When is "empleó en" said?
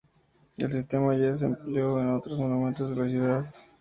1.45-2.15